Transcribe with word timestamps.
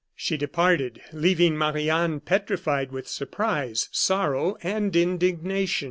She 0.15 0.35
departed, 0.35 0.99
leaving 1.13 1.55
Marie 1.55 1.87
Anne 1.87 2.21
petrified 2.21 2.91
with 2.91 3.07
surprise, 3.07 3.87
sorrow, 3.91 4.57
and 4.63 4.95
indignation. 4.95 5.79